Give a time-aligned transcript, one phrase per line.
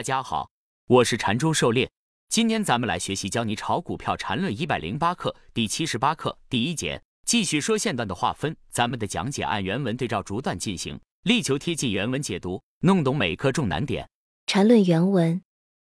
[0.00, 0.50] 大家好，
[0.86, 1.90] 我是禅中狩猎。
[2.30, 8.56] 今天咱们来学习教你炒股票禅论一百零八课第七十八课第一节，继续说线段的划分。
[8.70, 14.08] 咱们的讲解按原文对照逐段进行，力求贴近原文解读，弄懂每课重难点。
[14.46, 15.42] 禅论原文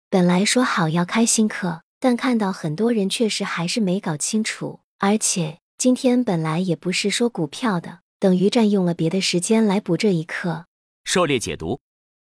[0.09, 10.65] 本来说好要开新课，但看到很多人确实还是没搞清楚，而且今天本来也不是说股票的，等于占用了别的时间来补这一课。
[11.05, 11.79] 狩猎解读。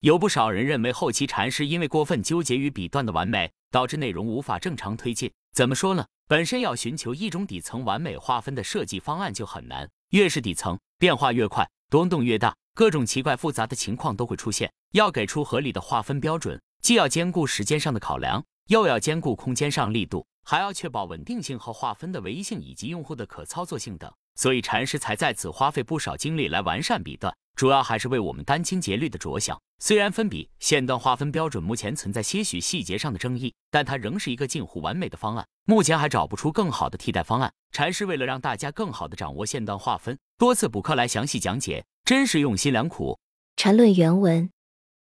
[0.02, 5.30] 有不少人认为后期禅师因为过分纠结于笔段的完美，导致内容无法正常推进。
[5.52, 6.04] 怎么说呢？
[6.26, 14.72] 本身要寻求一种底层完美划分的设计方案就很难，越是底层，变化越快，波动越大，各种奇怪复杂的情况都会出现。
[14.90, 24.12] 要给出合理的划分标准，既要兼顾时间上的考量，又要兼顾空间上力度，还要确保稳定性和划分的唯一性以及用户的可操作性等。
[24.34, 29.60] 所以禅师才在此花费不少精力来完善笔段，主要还是为我们殚精竭虑的着想。
[29.78, 35.46] 虽然分笔线段划分标准目前存在些许细节上的争议，但它仍是一个近乎完美的方案。
[35.64, 37.52] 目前还找不出更好的替代方案。
[37.72, 43.18] 禅师为了让大家更好的掌握线段划分，多次补课来详细讲解，真是用心良苦。
[43.56, 44.50] 禅论原文：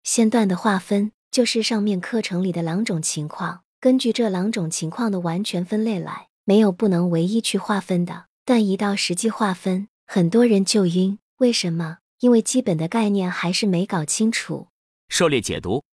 [0.03, 8.25] 线段的划分就是上面课程里的两种情况，根据这两种情况的完全分类来，没有不能唯一去划分的。
[8.43, 11.17] 但一到实际划分，很多人就晕。
[11.37, 11.97] 为什么？
[12.19, 14.67] 因为基本的概念还是没搞清楚。
[15.09, 15.83] 狩猎解读：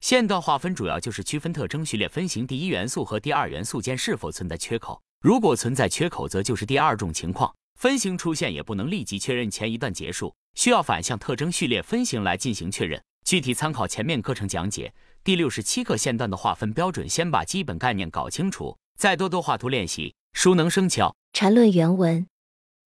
[0.00, 5.00] 线段划分主要就是区分特征序列分型第一元素和第二元素间是否存在缺口。
[5.20, 13.02] 如果存在缺口，则就是第二种情况，分型出现也不能立即确认前一段结束，需要反向特征序列分型来进行确认。
[13.24, 14.92] 具体参考前面课程讲解。
[15.22, 21.16] 第六十七课线段的划分标准，先把基本概念搞清楚，再多多画图练习，熟能生巧。
[21.32, 22.26] 缠论原文：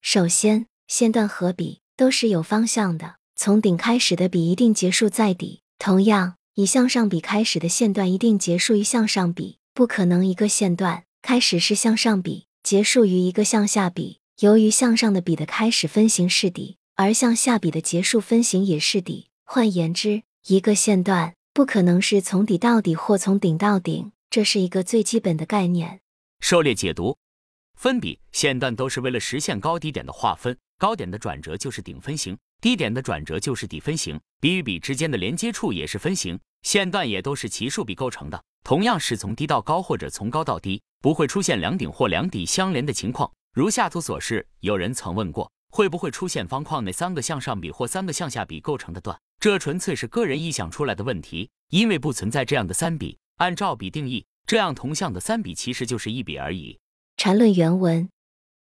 [0.01, 5.63] 首先，线段和笔都是有方向的，从顶开始的笔一定结束在底。
[5.81, 14.21] 同样，以向上笔开始的线段一定结束于向上笔，不可能一个线段开始是向上笔，结束于一个向下笔。
[14.39, 19.27] 由于向上的笔的开始分型是底，而向下笔的结束分型也是底。
[19.43, 25.99] 换言之，一个线段不可能是从底到底或从顶到顶，这是一个最基本的概念。
[26.39, 27.17] 狩猎解读。
[27.75, 34.19] 分笔线段都是为了实现高低点的划分，高点的转折就是顶分型，低点的转折就是底分型。
[34.41, 38.41] 笔与笔之间的连接处也是分型，线段也都是奇数笔构成的。
[38.63, 43.29] 同样是从低到高或者从高到低，不会出现两顶或两底相连的情况。
[43.53, 49.19] 如下图所示，有人曾问过，会不会出现方框内三个向上笔或三个向下笔构成的段？
[49.41, 53.19] 这纯粹是个人臆想出来的问题，因为不存在这样的三笔。
[53.39, 56.79] 按照笔定义，这样同向的三笔其实就是一笔而已。
[57.17, 58.09] 禅论原文，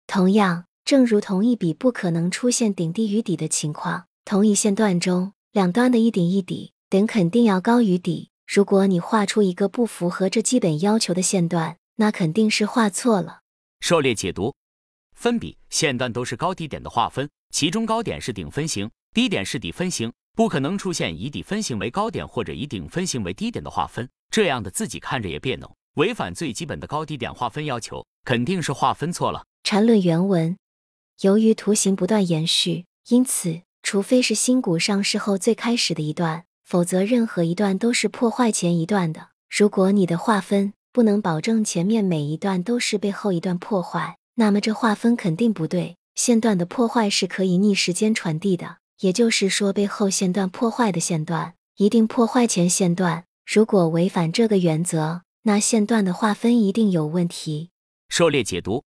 [0.07, 8.31] 同样，正如同一笔不可能出现顶低于底的情况，同一线段中两端的一顶一底顶肯定要高于底。
[8.47, 13.41] 如果你画出一个不符合这基本要求的线段，那肯定是画错了。
[13.81, 14.55] 狩猎解读：
[15.17, 25.69] 分笔线段都是高低点的划分，其中高点是顶分型，低点是底分型，不可能出现以底分型为高点或者以顶分型为低点的划分，这样的自己看着也别扭。
[25.95, 29.45] 违反最基本的高低点划分要求，肯定是划分错了。
[29.65, 30.57] 缠论原文：
[31.23, 39.29] 由于图形不断延续，因此，除非是新股上市后最开始的一段，否则任何一段都是破坏前一段的。
[39.49, 45.97] 如果你的划分不能保证前面每一段都是被后一段破坏，那么这划分肯定不对。
[46.15, 53.25] 线段的破坏是可以逆时间传递的，也就是说，被后线段破坏的线段一定破坏前线段。
[53.47, 57.71] 如果违反这个原则，那线段的划分一定有问题。
[58.09, 58.85] 狩猎解读：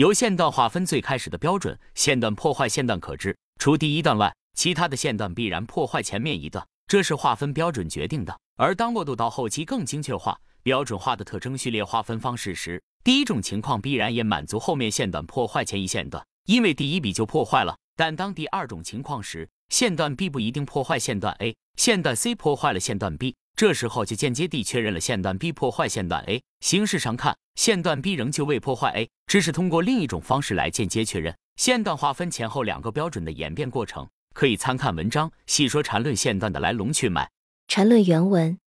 [0.00, 8.34] 由线段划分最开始的标准，线段破坏线段可知，除第一段外，其他的线段必然破坏前面一段，这是划分标准决定的。
[8.56, 17.76] 而当过渡到后期更精确化、标准化的特征序列划分方式时，第一种情况必然也满足后面线段破坏前一线段，因为第一笔就破坏了。
[17.94, 23.36] 但当第二种情况时，线段 B 不一定破坏线段 A，线段 C 破坏了线段 B。
[23.56, 26.42] 这时候就间接地确认了线段 B 破坏线段 A。
[26.60, 34.08] 形式上看，线段 B 仍旧未破坏 A，只是通过另一种方式来间接确认线段划分前后两个标准的演变过程。
[34.32, 37.30] 可以参看文章细说缠论线段的来龙去脉。
[37.66, 38.58] 缠论原文：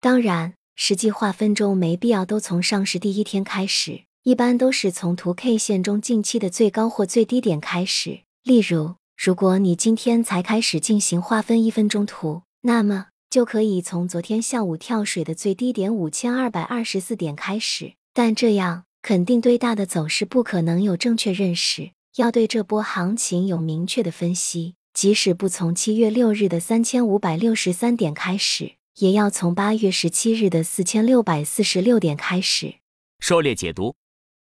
[0.00, 8.22] 当然，实际划分中没必要都从上市第一天开始，一般都是从图 K 线中近期的最高或最低点开始。
[8.42, 13.06] 例如，如果你今天才开始进行划分一分钟图，那么。
[13.34, 24.76] 就可以从昨天下午跳水的最低点五千二百二十四点开始，但这样肯定对大的走势不可能有正确认识，要对这波行情有明确的分析。
[24.92, 32.76] 即使不从七月六日的三千五百六十三点开始，也要从八月十七日的四千六百四十六点开始。
[33.18, 33.96] 狩猎解读：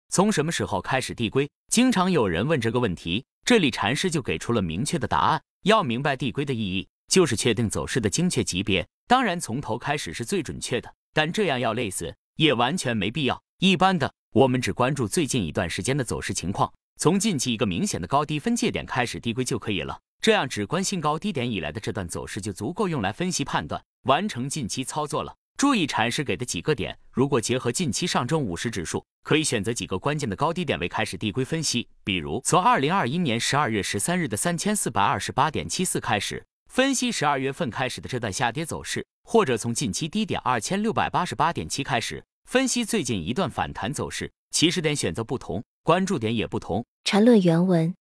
[0.09, 1.49] 从什么时候开始递归？
[1.71, 5.41] 经常有人问这个问题，这里禅师就给出了明确的答案。
[5.63, 8.87] 要明白递归的意义，就是确定走势的精确级别。
[9.05, 13.39] 当然，从头开始是最准确的，但这样要累死也完全没必要。
[13.59, 19.99] 一般的，我们只关注最近一段时间的走势情况，从近期一个明显的高低分界点开始递归就可以了。
[20.21, 25.35] 这样只关心高低点以来的这段走势就足够用来分析判断，完成近期操作了。
[25.57, 31.87] 注意禅师给的几个点，如果结合近期上证五十指数，可以选择几个关键的高低点位开始递归分析。
[32.05, 44.31] 比如从二零二一年十二月十三日的三千四百二十八点七四开始分析十二月份开始的这段下跌走势，或者从近期低点二千六百八十八点七开始分析最近一段反弹走势。
[44.51, 46.85] 起始点选择不同，关注点也不同。
[47.03, 47.93] 缠论原文：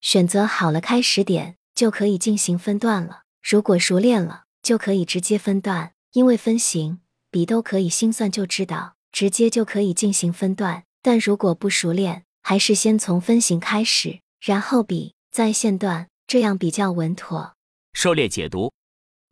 [0.00, 3.22] 选择好了开始点，就可以进行分段了。
[3.40, 5.92] 如果熟练了，就可以直接分段。
[6.10, 6.98] 因为分型
[7.30, 10.82] 比都可以心算就知道，直接就可以进行分段。
[11.02, 17.54] 但如果不熟练，还是先从分型开始，然后比再线段，这样比较稳妥。
[18.00, 18.72] 狩猎解读：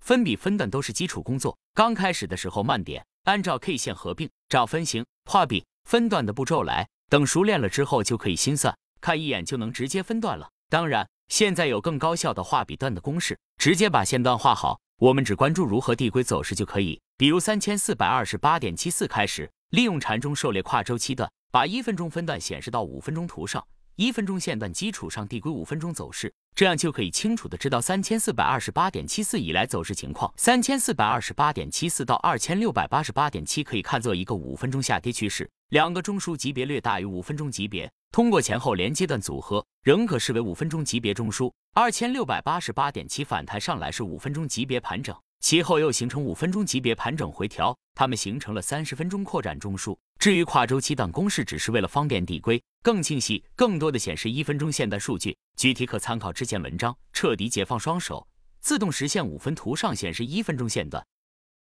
[0.01, 6.85] 分比分段都是基础工作，刚开始的时候慢点，按照 K 线合并、找分型、画笔、分段的步骤来。
[7.09, 10.51] 等熟练了之后，就可以心算，看一眼就能直接分段了。
[10.69, 14.81] 当然，现在有更高效的画笔段的公式，直接把线段画好。
[14.99, 23.65] 我们只关注如何递归走势就可以，比如三千四百二十八点七四开始，利用禅中狩猎跨周期段，把一分钟分段显示到五分钟图上，
[23.97, 30.31] 一分钟线段基础上递归五分钟走势，这样就可以清楚的知道三千四百二十八点七四以来走势情况。
[30.37, 37.91] 三千四百二十八点七四到二千六百八十八点七可以看作一个五分钟下跌趋势，两个中枢级别略大于五分钟级别。
[38.13, 41.51] 通过前后连阶段组合，仍可视为五分钟级别中枢。
[41.73, 49.97] 二千六百八十八点七反弹上来是五分钟级别盘整，其后又形成五分钟级别盘整回调，它们形成了三十分钟扩展中枢。
[50.19, 56.97] 至于跨周期等公式，只是为了方便递归更清晰，更多的显示一分钟线段数据，具体可参考之前文章。
[57.13, 58.27] 彻底解放双手，
[58.61, 61.05] 自动实现五分图上显示一分钟线段。